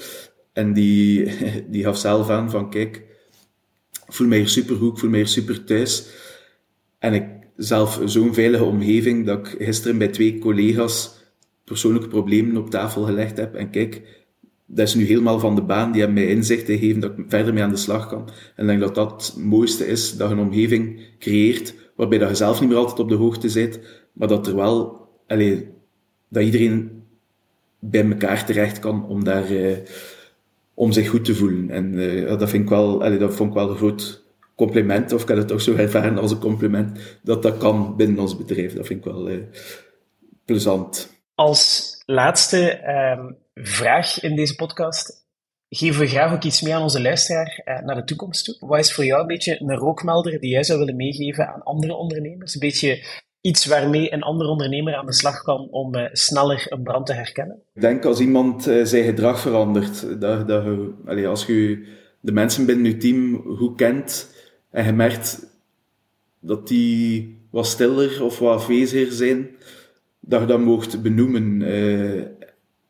En 0.52 0.72
die, 0.72 1.30
die 1.70 1.82
gaf 1.82 1.98
zelf 1.98 2.28
aan 2.28 2.50
van 2.50 2.70
kijk, 2.70 2.96
ik 4.06 4.12
voel 4.12 4.26
mij 4.26 4.38
hier 4.38 4.48
supergoed, 4.48 4.92
ik 4.92 4.98
voel 4.98 5.10
mij 5.10 5.18
hier 5.18 5.28
super 5.28 5.64
thuis. 5.64 6.06
En 6.98 7.14
ik 7.14 7.24
zelf 7.56 8.00
zo'n 8.04 8.34
veilige 8.34 8.64
omgeving 8.64 9.26
dat 9.26 9.38
ik 9.38 9.54
gisteren 9.58 9.98
bij 9.98 10.08
twee 10.08 10.38
collega's 10.38 11.22
persoonlijke 11.64 12.08
problemen 12.08 12.56
op 12.56 12.70
tafel 12.70 13.02
gelegd 13.02 13.36
heb. 13.36 13.54
En 13.54 13.70
kijk, 13.70 14.02
dat 14.66 14.88
is 14.88 14.94
nu 14.94 15.04
helemaal 15.04 15.38
van 15.38 15.54
de 15.54 15.62
baan. 15.62 15.92
Die 15.92 16.02
hebben 16.02 16.22
mij 16.22 16.32
inzichten 16.32 16.78
gegeven 16.78 17.00
dat 17.00 17.18
ik 17.18 17.24
verder 17.28 17.54
mee 17.54 17.62
aan 17.62 17.70
de 17.70 17.76
slag 17.76 18.08
kan. 18.08 18.28
En 18.56 18.62
ik 18.62 18.66
denk 18.66 18.80
dat 18.80 18.94
dat 18.94 19.10
het 19.10 19.44
mooiste 19.44 19.86
is, 19.86 20.16
dat 20.16 20.28
je 20.28 20.34
een 20.34 20.40
omgeving 20.40 21.00
creëert 21.18 21.74
waarbij 21.96 22.18
dat 22.18 22.28
je 22.28 22.34
zelf 22.34 22.60
niet 22.60 22.68
meer 22.68 22.78
altijd 22.78 22.98
op 22.98 23.08
de 23.08 23.14
hoogte 23.14 23.48
zit, 23.48 23.80
maar 24.14 24.28
dat 24.28 24.46
er 24.46 24.56
wel, 24.56 25.08
allee, 25.26 25.68
dat 26.28 26.42
iedereen 26.42 27.04
bij 27.78 28.10
elkaar 28.10 28.44
terecht 28.44 28.78
kan 28.78 29.08
om 29.08 29.24
daar, 29.24 29.50
uh, 29.50 29.76
om 30.74 30.92
zich 30.92 31.08
goed 31.08 31.24
te 31.24 31.34
voelen. 31.34 31.70
En 31.70 31.92
uh, 31.92 32.38
dat 32.38 32.50
vind 32.50 32.62
ik 32.62 32.68
wel, 32.68 33.02
allee, 33.02 33.18
dat 33.18 33.34
vond 33.34 33.48
ik 33.48 33.54
wel 33.54 33.70
een 33.70 33.76
groot 33.76 34.24
compliment, 34.56 35.12
of 35.12 35.22
ik 35.22 35.28
heb 35.28 35.36
het 35.36 35.48
toch 35.48 35.60
zo 35.60 35.74
ervaren 35.74 36.18
als 36.18 36.30
een 36.30 36.38
compliment, 36.38 37.18
dat 37.22 37.42
dat 37.42 37.58
kan 37.58 37.96
binnen 37.96 38.18
ons 38.18 38.36
bedrijf. 38.36 38.74
Dat 38.74 38.86
vind 38.86 38.98
ik 38.98 39.12
wel 39.12 39.30
uh, 39.30 39.42
plezant. 40.44 41.12
Als 41.34 41.94
laatste 42.06 42.88
um, 42.88 43.36
vraag 43.54 44.20
in 44.20 44.36
deze 44.36 44.54
podcast 44.54 45.24
geven 45.68 46.00
we 46.00 46.06
graag 46.06 46.32
ook 46.32 46.44
iets 46.44 46.62
mee 46.62 46.74
aan 46.74 46.82
onze 46.82 47.02
luisteraar 47.02 47.60
eh, 47.64 47.80
naar 47.80 47.96
de 47.96 48.04
toekomst 48.04 48.44
toe. 48.44 48.68
Wat 48.68 48.78
is 48.78 48.92
voor 48.92 49.04
jou 49.04 49.20
een 49.20 49.26
beetje 49.26 49.60
een 49.60 49.76
rookmelder 49.76 50.40
die 50.40 50.50
jij 50.50 50.62
zou 50.62 50.78
willen 50.78 50.96
meegeven 50.96 51.48
aan 51.48 51.62
andere 51.62 51.94
ondernemers? 51.94 52.54
Een 52.54 52.60
beetje 52.60 53.06
iets 53.44 53.66
waarmee 53.66 54.12
een 54.12 54.22
andere 54.22 54.50
ondernemer 54.50 54.94
aan 54.94 55.06
de 55.06 55.12
slag 55.12 55.42
kan 55.42 55.68
om 55.70 55.94
uh, 55.94 56.04
sneller 56.12 56.66
een 56.68 56.82
brand 56.82 57.06
te 57.06 57.12
herkennen? 57.12 57.62
Ik 57.74 57.80
denk 57.80 58.04
als 58.04 58.20
iemand 58.20 58.68
uh, 58.68 58.84
zijn 58.84 59.04
gedrag 59.04 59.40
verandert, 59.40 60.20
dat, 60.20 60.48
dat 60.48 60.64
allez, 61.06 61.26
als 61.26 61.46
je 61.46 61.86
de 62.20 62.32
mensen 62.32 62.66
binnen 62.66 62.86
je 62.86 62.96
team 62.96 63.42
goed 63.56 63.76
kent 63.76 64.34
en 64.70 64.84
je 64.84 64.92
merkt 64.92 65.46
dat 66.40 66.68
die 66.68 67.38
wat 67.50 67.66
stiller 67.66 68.22
of 68.22 68.38
wat 68.38 68.54
afweziger 68.54 69.12
zijn, 69.12 69.48
dat 70.20 70.40
je 70.40 70.46
dat 70.46 70.60
mocht 70.60 71.02
benoemen. 71.02 71.62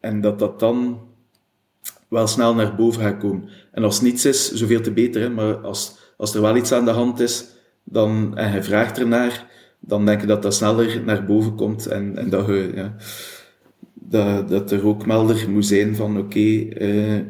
en 0.01 0.21
dat 0.21 0.39
dat 0.39 0.61
dan 0.61 1.01
wel 2.09 2.27
snel 2.27 2.55
naar 2.55 2.75
boven 2.75 3.03
gaat 3.03 3.19
komen. 3.19 3.49
En 3.73 3.85
als 3.85 4.01
niets 4.01 4.25
is, 4.25 4.53
zoveel 4.53 4.81
te 4.81 4.93
beter. 4.93 5.21
Hè? 5.21 5.31
Maar 5.31 5.57
als, 5.57 5.97
als 6.17 6.35
er 6.35 6.41
wel 6.41 6.57
iets 6.57 6.73
aan 6.73 6.85
de 6.85 6.91
hand 6.91 7.21
is, 7.21 7.47
dan, 7.85 8.37
en 8.37 8.53
je 8.53 8.63
vraagt 8.63 8.99
ernaar, 8.99 9.47
dan 9.87 10.07
denk 10.07 10.21
je 10.21 10.27
dat 10.27 10.43
dat 10.43 10.55
sneller 10.55 11.03
naar 11.05 11.25
boven 11.25 11.55
komt 11.55 11.87
en, 11.87 12.17
en 12.17 12.31
dat, 12.31 12.47
je, 12.47 12.71
ja, 12.75 12.95
dat, 13.95 14.49
dat 14.49 14.71
er 14.71 14.87
ook 14.87 15.07
melder 15.07 15.51
moet 15.51 15.67
zijn 15.67 15.97
van 15.97 16.19
oké, 16.19 16.39
uh, 16.39 17.21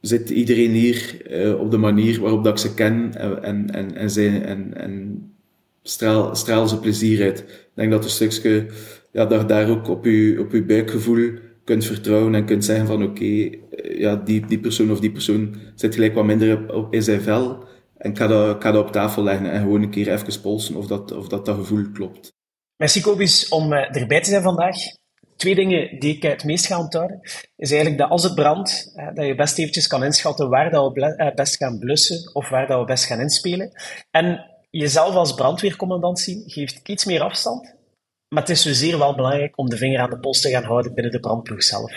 zit 0.00 0.30
iedereen 0.30 0.70
hier 0.70 1.22
uh, 1.30 1.60
op 1.60 1.70
de 1.70 1.76
manier 1.76 2.20
waarop 2.20 2.44
dat 2.44 2.52
ik 2.52 2.58
ze 2.58 2.74
ken 2.74 3.14
en, 3.42 3.70
en, 3.70 3.94
en, 3.94 4.10
zijn, 4.10 4.42
en, 4.42 4.74
en 4.76 5.24
straal, 5.82 6.34
straal 6.34 6.68
ze 6.68 6.78
plezier 6.78 7.22
uit. 7.22 7.38
Ik 7.38 7.70
denk 7.74 7.90
dat 7.90 8.04
een 8.04 8.10
stukje, 8.10 8.66
ja, 9.12 9.26
dat 9.26 9.48
daar 9.48 9.70
ook 9.70 9.88
op 9.88 10.04
je, 10.04 10.36
op 10.38 10.52
je 10.52 10.64
buikgevoel 10.64 11.30
kunt 11.64 11.84
vertrouwen 11.84 12.34
en 12.34 12.44
kunt 12.44 12.64
zeggen 12.64 12.86
van 12.86 13.02
oké, 13.02 13.24
eh, 13.24 13.98
ja, 13.98 14.16
die, 14.16 14.46
die 14.46 14.58
persoon 14.58 14.90
of 14.90 15.00
die 15.00 15.10
persoon 15.10 15.54
zit 15.74 15.94
gelijk 15.94 16.14
wat 16.14 16.24
minder 16.24 16.74
op, 16.74 16.94
in 16.94 17.02
zijn 17.02 17.20
vel. 17.20 17.64
En 18.00 18.10
ik 18.10 18.16
ga, 18.16 18.26
dat, 18.72 18.76
op 18.76 18.92
tafel 18.92 19.22
leggen 19.22 19.50
en 19.50 19.60
gewoon 19.60 19.82
een 19.82 19.90
keer 19.90 20.12
even 20.12 20.40
polsen 20.40 20.76
of 20.76 20.86
dat 20.86 21.12
of 21.12 21.28
dat, 21.28 21.46
dat 21.46 21.56
gevoel 21.56 21.90
klopt. 21.92 22.32
Merci 22.76 23.00
Kobus 23.00 23.48
om 23.48 23.72
uh, 23.72 23.96
erbij 23.96 24.20
te 24.20 24.30
zijn 24.30 24.42
vandaag. 24.42 24.76
Twee 25.36 25.54
dingen 25.54 25.98
die 25.98 26.16
ik 26.16 26.22
het 26.22 26.44
meest 26.44 26.66
ga 26.66 26.78
onthouden, 26.78 27.20
is 27.56 27.70
eigenlijk 27.70 28.00
dat 28.00 28.10
als 28.10 28.22
het 28.22 28.34
brandt, 28.34 28.92
uh, 28.96 29.14
dat 29.14 29.26
je 29.26 29.34
best 29.34 29.58
eventjes 29.58 29.86
kan 29.86 30.04
inschatten 30.04 30.48
waar 30.48 30.70
dat 30.70 30.92
we 30.92 31.32
best 31.34 31.56
gaan 31.56 31.78
blussen 31.78 32.34
of 32.34 32.48
waar 32.48 32.66
dat 32.66 32.80
we 32.80 32.84
best 32.84 33.04
gaan 33.04 33.20
inspelen. 33.20 33.70
En 34.10 34.50
jezelf 34.70 35.14
als 35.14 35.34
brandweercommandant 35.34 36.42
geeft 36.46 36.88
iets 36.88 37.04
meer 37.04 37.20
afstand, 37.20 37.74
maar 38.28 38.42
het 38.42 38.50
is 38.50 38.62
zeer 38.62 38.98
wel 38.98 39.14
belangrijk 39.14 39.58
om 39.58 39.68
de 39.68 39.76
vinger 39.76 40.00
aan 40.00 40.10
de 40.10 40.18
pols 40.18 40.40
te 40.40 40.50
gaan 40.50 40.64
houden 40.64 40.94
binnen 40.94 41.12
de 41.12 41.20
brandploeg 41.20 41.62
zelf. 41.62 41.92